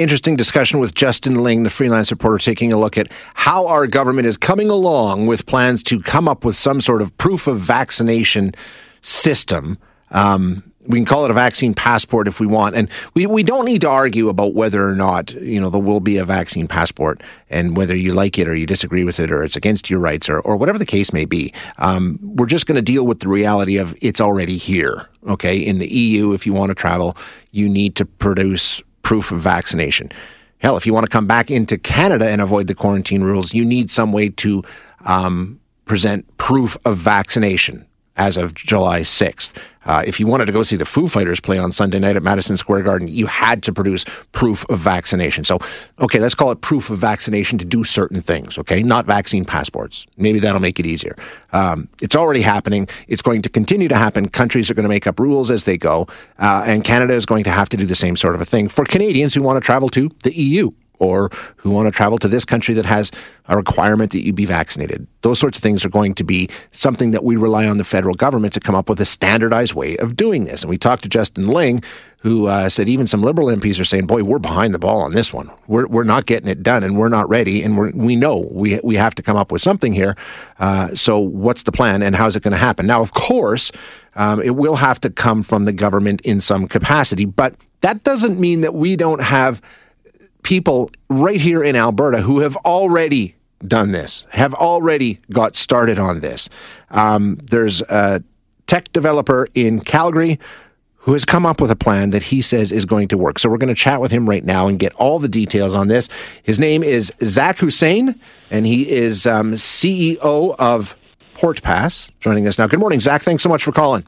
[0.00, 4.26] interesting discussion with Justin Ling, the freelance reporter, taking a look at how our government
[4.26, 8.54] is coming along with plans to come up with some sort of proof of vaccination
[9.02, 9.78] system.
[10.10, 12.74] Um, we can call it a vaccine passport if we want.
[12.74, 16.00] And we, we don't need to argue about whether or not, you know, there will
[16.00, 19.42] be a vaccine passport and whether you like it or you disagree with it or
[19.42, 21.52] it's against your rights or, or whatever the case may be.
[21.78, 25.06] Um, we're just going to deal with the reality of it's already here.
[25.28, 25.58] Okay.
[25.58, 27.16] In the EU, if you want to travel,
[27.52, 30.10] you need to produce proof of vaccination.
[30.58, 33.64] Hell, if you want to come back into Canada and avoid the quarantine rules, you
[33.64, 34.62] need some way to
[35.06, 37.86] um, present proof of vaccination
[38.16, 39.52] as of July 6th.
[39.86, 42.22] Uh, if you wanted to go see the Foo Fighters play on Sunday night at
[42.22, 45.42] Madison Square Garden, you had to produce proof of vaccination.
[45.42, 45.58] So,
[46.00, 48.82] okay, let's call it proof of vaccination to do certain things, okay?
[48.82, 50.06] Not vaccine passports.
[50.18, 51.16] Maybe that'll make it easier.
[51.52, 52.88] Um, it's already happening.
[53.08, 54.28] It's going to continue to happen.
[54.28, 56.06] Countries are going to make up rules as they go.
[56.38, 58.68] Uh, and Canada is going to have to do the same sort of a thing
[58.68, 62.28] for Canadians who want to travel to the EU or who want to travel to
[62.28, 63.10] this country that has
[63.46, 65.06] a requirement that you be vaccinated.
[65.22, 68.14] Those sorts of things are going to be something that we rely on the federal
[68.14, 70.62] government to come up with a standardized way of doing this.
[70.62, 71.82] And we talked to Justin Ling,
[72.18, 75.12] who uh, said even some liberal MPs are saying, "Boy, we're behind the ball on
[75.12, 75.50] this one.
[75.66, 78.78] We're we're not getting it done, and we're not ready, and we we know we
[78.84, 80.16] we have to come up with something here.
[80.58, 82.86] Uh, so, what's the plan, and how's it going to happen?
[82.86, 83.72] Now, of course,
[84.16, 88.38] um, it will have to come from the government in some capacity, but that doesn't
[88.38, 89.60] mean that we don't have."
[90.42, 93.34] People right here in Alberta who have already
[93.66, 96.48] done this, have already got started on this.
[96.90, 98.22] Um, there's a
[98.66, 100.38] tech developer in Calgary
[101.02, 103.38] who has come up with a plan that he says is going to work.
[103.38, 105.88] So we're going to chat with him right now and get all the details on
[105.88, 106.08] this.
[106.42, 110.94] His name is Zach Hussein, and he is um, CEO of
[111.34, 112.66] PortPass, joining us now.
[112.66, 113.22] Good morning, Zach.
[113.22, 114.06] Thanks so much for calling.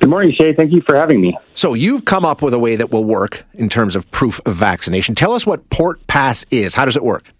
[0.00, 0.52] Good morning, Shay.
[0.52, 1.36] Thank you for having me.
[1.54, 4.54] So, you've come up with a way that will work in terms of proof of
[4.54, 5.14] vaccination.
[5.14, 6.74] Tell us what Port Pass is.
[6.74, 7.30] How does it work?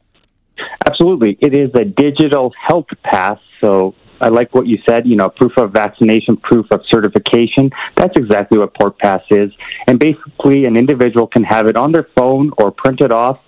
[0.87, 1.37] Absolutely.
[1.41, 3.39] It is a digital health pass.
[3.61, 7.71] So, I like what you said, you know, proof of vaccination, proof of certification.
[7.97, 9.51] That's exactly what Port Pass is.
[9.87, 13.39] And basically, an individual can have it on their phone or print it off,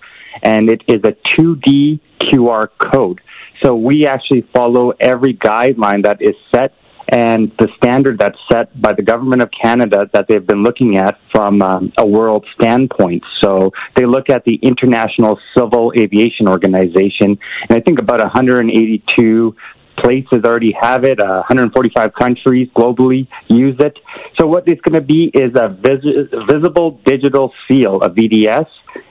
[0.43, 3.21] and it is a 2D QR code.
[3.63, 6.73] So we actually follow every guideline that is set
[7.09, 11.19] and the standard that's set by the government of Canada that they've been looking at
[11.31, 13.23] from um, a world standpoint.
[13.41, 17.37] So they look at the International Civil Aviation Organization,
[17.69, 19.55] and I think about 182
[19.97, 21.19] places already have it.
[21.19, 23.97] Uh, 145 countries globally use it.
[24.39, 28.67] So what it's going to be is a vis- visible digital seal, a VDS,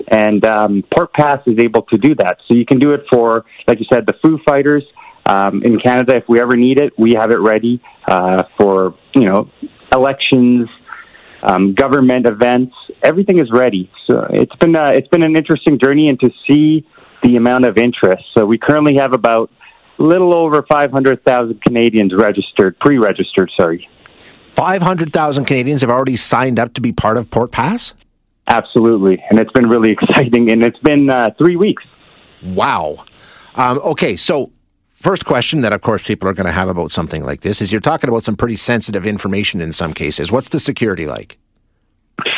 [0.09, 2.39] and um, Port Pass is able to do that.
[2.47, 4.85] So you can do it for, like you said, the Foo Fighters.
[5.29, 9.25] Um, in Canada, if we ever need it, we have it ready uh, for you
[9.25, 9.51] know
[9.93, 10.69] elections,
[11.43, 12.75] um, government events.
[13.03, 13.91] Everything is ready.
[14.07, 16.87] So it's been uh, it's been an interesting journey, and to see
[17.23, 18.25] the amount of interest.
[18.35, 19.51] So we currently have about
[19.99, 23.51] a little over 500,000 Canadians registered, pre-registered.
[23.57, 23.89] Sorry.
[24.51, 27.95] 500,000 Canadians have already signed up to be part of Port Pass?
[28.49, 29.23] Absolutely.
[29.29, 30.51] And it's been really exciting.
[30.51, 31.83] And it's been uh, three weeks.
[32.43, 33.05] Wow.
[33.55, 34.51] Um, okay, so
[34.97, 37.71] first question that, of course, people are going to have about something like this is
[37.71, 40.33] you're talking about some pretty sensitive information in some cases.
[40.33, 41.39] What's the security like?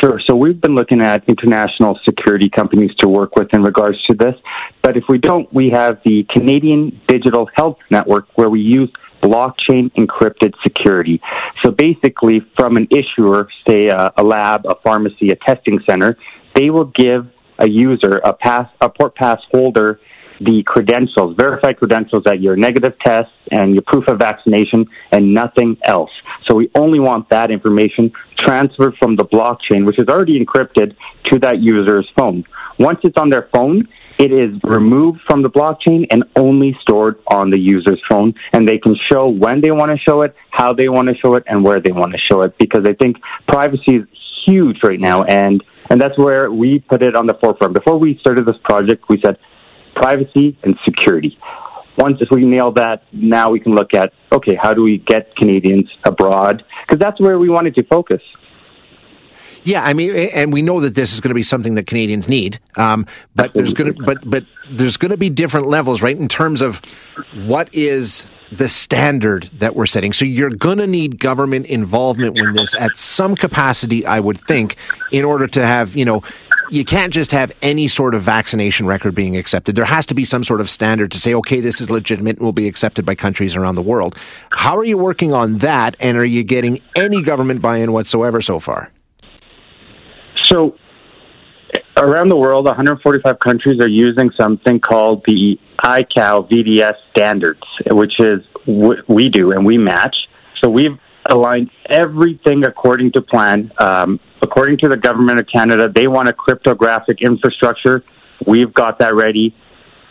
[0.01, 0.19] Sure.
[0.27, 4.35] So we've been looking at international security companies to work with in regards to this.
[4.81, 9.91] But if we don't, we have the Canadian Digital Health Network where we use blockchain
[9.93, 11.21] encrypted security.
[11.63, 16.17] So basically, from an issuer, say a, a lab, a pharmacy, a testing center,
[16.55, 17.27] they will give
[17.57, 19.99] a user, a pass, a port pass holder,
[20.39, 25.77] the credentials, verified credentials at your negative test and your proof of vaccination and nothing
[25.85, 26.11] else.
[26.47, 30.95] So we only want that information transferred from the blockchain, which is already encrypted,
[31.25, 32.45] to that user's phone.
[32.79, 37.49] Once it's on their phone, it is removed from the blockchain and only stored on
[37.49, 38.33] the user's phone.
[38.51, 41.35] And they can show when they want to show it, how they want to show
[41.35, 42.57] it, and where they want to show it.
[42.57, 43.17] Because I think
[43.47, 44.07] privacy is
[44.45, 45.23] huge right now.
[45.23, 47.73] And, and that's where we put it on the forefront.
[47.73, 49.37] Before we started this project, we said,
[49.99, 51.37] privacy and security.
[51.97, 55.35] Once if we nail that, now we can look at okay, how do we get
[55.35, 56.63] Canadians abroad?
[56.87, 58.21] Because that's where we wanted to focus.
[59.63, 62.29] Yeah, I mean, and we know that this is going to be something that Canadians
[62.29, 62.59] need.
[62.77, 63.05] Um,
[63.35, 63.61] but Absolutely.
[63.61, 66.17] there's going to, but but there's going to be different levels, right?
[66.17, 66.81] In terms of
[67.33, 70.11] what is the standard that we're setting.
[70.13, 74.75] So you're going to need government involvement in this at some capacity, I would think,
[75.11, 76.23] in order to have you know
[76.69, 79.75] you can't just have any sort of vaccination record being accepted.
[79.75, 82.45] There has to be some sort of standard to say, okay, this is legitimate and
[82.45, 84.15] will be accepted by countries around the world.
[84.51, 85.97] How are you working on that?
[85.99, 88.91] And are you getting any government buy in whatsoever so far?
[90.49, 90.75] So,
[91.97, 97.61] around the world, 145 countries are using something called the ICAO VDS standards,
[97.91, 100.15] which is what we do and we match.
[100.63, 100.97] So we've
[101.29, 103.71] aligned everything according to plan.
[103.77, 108.03] Um, according to the government of Canada, they want a cryptographic infrastructure.
[108.45, 109.55] We've got that ready.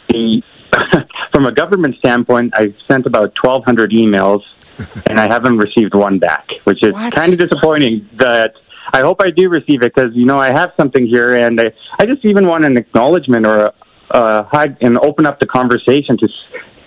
[0.08, 0.42] The,
[1.32, 4.42] from a government standpoint, I've sent about 1,200 emails,
[5.08, 8.08] and I haven't received one back, which is kind of disappointing.
[8.18, 8.54] That
[8.92, 11.72] I hope I do receive it because you know I have something here, and I,
[11.98, 13.74] I just even want an acknowledgement or a,
[14.10, 16.28] uh, hide and open up the conversation to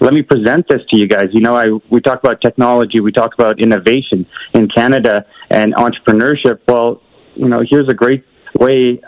[0.01, 1.27] let me present this to you guys.
[1.31, 6.59] You know, I we talk about technology, we talk about innovation in Canada and entrepreneurship.
[6.67, 7.01] Well,
[7.35, 8.25] you know, here's a great
[8.55, 8.99] way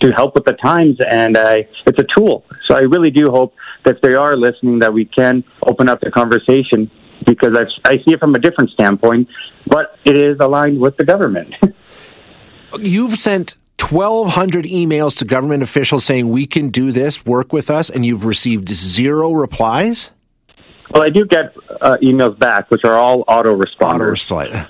[0.00, 2.44] to help with the times, and uh, it's a tool.
[2.66, 3.54] So I really do hope
[3.84, 6.90] that they are listening, that we can open up the conversation
[7.26, 9.28] because I, I see it from a different standpoint,
[9.66, 11.54] but it is aligned with the government.
[12.80, 13.56] You've sent
[13.90, 18.24] 1,200 emails to government officials saying we can do this, work with us, and you've
[18.24, 20.10] received zero replies?
[20.90, 24.30] Well, I do get uh, emails back, which are all auto responders.
[24.30, 24.66] Auto.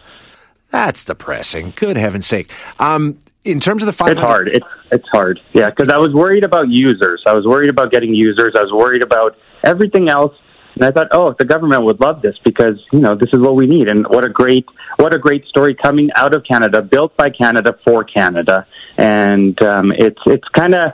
[0.71, 1.73] That's depressing.
[1.77, 2.51] Good heaven's sake.
[2.79, 4.17] Um, in terms of the 500...
[4.17, 4.49] It's hard.
[4.49, 5.41] It's, it's hard.
[5.53, 7.23] Yeah, because I was worried about users.
[7.27, 8.53] I was worried about getting users.
[8.57, 10.35] I was worried about everything else
[10.75, 13.55] and I thought, oh, the government would love this because you know this is what
[13.55, 14.67] we need, and what a great
[14.97, 18.67] what a great story coming out of Canada, built by Canada for Canada,
[18.97, 20.93] and um, it's it's kind of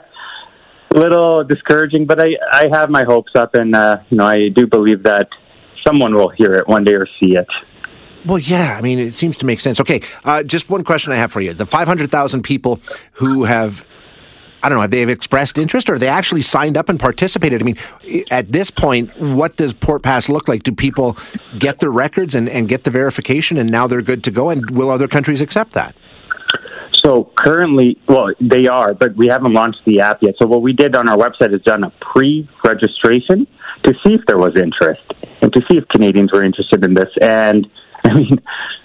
[0.93, 4.49] a little discouraging, but I I have my hopes up, and uh, you know I
[4.49, 5.29] do believe that
[5.85, 7.47] someone will hear it one day or see it.
[8.23, 9.79] Well, yeah, I mean, it seems to make sense.
[9.79, 12.79] Okay, uh, just one question I have for you: the five hundred thousand people
[13.13, 13.83] who have
[14.63, 17.61] I don't know, have they expressed interest or they actually signed up and participated?
[17.61, 17.77] I mean,
[18.29, 20.63] at this point, what does Port Pass look like?
[20.63, 21.17] Do people
[21.57, 24.49] get their records and, and get the verification and now they're good to go?
[24.49, 25.95] And will other countries accept that?
[27.03, 30.35] So currently, well, they are, but we haven't launched the app yet.
[30.39, 33.47] So what we did on our website is done a pre-registration
[33.83, 35.01] to see if there was interest
[35.41, 37.09] and to see if Canadians were interested in this.
[37.19, 37.67] And
[38.03, 38.37] I mean,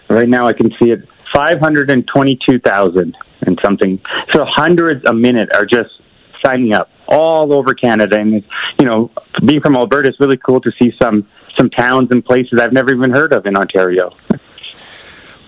[0.08, 4.00] right now I can see it 522,000 and something.
[4.32, 5.90] So hundreds a minute are just
[6.42, 8.18] signing up all over Canada.
[8.18, 8.42] And,
[8.78, 9.10] you know,
[9.44, 11.28] being from Alberta, it's really cool to see some,
[11.58, 14.16] some towns and places I've never even heard of in Ontario.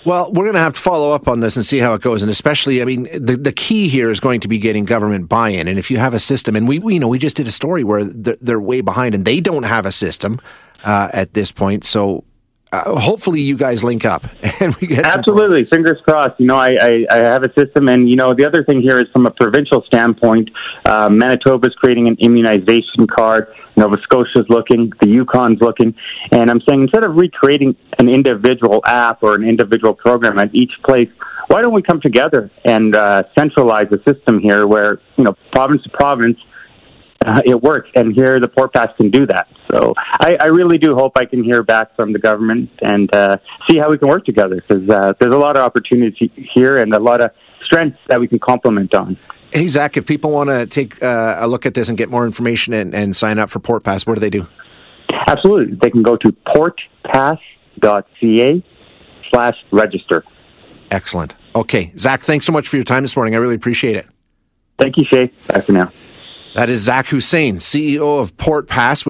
[0.05, 2.21] Well, we're going to have to follow up on this and see how it goes.
[2.23, 5.69] And especially, I mean, the, the key here is going to be getting government buy-in.
[5.69, 7.53] And if you have a system, and we, we you know, we just did a
[7.53, 10.39] story where they're, they're way behind and they don't have a system
[10.85, 11.87] uh, at this point.
[11.87, 12.25] So
[12.73, 14.25] uh, hopefully you guys link up
[14.61, 18.09] and we get absolutely fingers crossed you know I, I, I have a system and
[18.09, 20.51] you know the other thing here is from a provincial standpoint
[20.85, 25.95] uh, manitoba's creating an immunization card nova scotia's looking the yukon's looking
[26.33, 30.73] and i'm saying instead of recreating an individual app or an individual program at each
[30.85, 31.09] place
[31.49, 35.83] why don't we come together and uh, centralize a system here where you know province
[35.83, 36.39] to province
[37.25, 37.91] uh, it works.
[37.95, 39.49] And here, the Port Pass can do that.
[39.71, 43.37] So I, I really do hope I can hear back from the government and uh,
[43.69, 46.95] see how we can work together because uh, there's a lot of opportunity here and
[46.95, 47.31] a lot of
[47.65, 49.19] strengths that we can complement on.
[49.53, 52.27] Hey, Zach, if people want to take uh, a look at this and get more
[52.27, 54.47] information and, and sign up for Port Pass, what do they do?
[55.27, 55.77] Absolutely.
[55.81, 58.65] They can go to portpass.ca
[59.31, 60.25] slash register.
[60.91, 61.35] Excellent.
[61.55, 61.93] Okay.
[61.99, 63.35] Zach, thanks so much for your time this morning.
[63.35, 64.07] I really appreciate it.
[64.79, 65.31] Thank you, Shay.
[65.49, 65.93] Bye for now.
[66.55, 69.07] That is Zach Hussein, CEO of Port Pass.